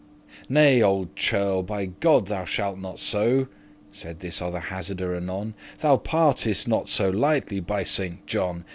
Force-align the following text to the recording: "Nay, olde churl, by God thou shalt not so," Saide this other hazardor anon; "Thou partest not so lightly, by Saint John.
"Nay, 0.49 0.81
olde 0.81 1.15
churl, 1.15 1.61
by 1.61 1.85
God 1.85 2.25
thou 2.25 2.43
shalt 2.43 2.79
not 2.79 2.97
so," 2.97 3.45
Saide 3.91 4.19
this 4.19 4.41
other 4.41 4.59
hazardor 4.59 5.15
anon; 5.15 5.53
"Thou 5.77 5.97
partest 5.97 6.67
not 6.67 6.89
so 6.89 7.11
lightly, 7.11 7.59
by 7.59 7.83
Saint 7.83 8.25
John. 8.25 8.65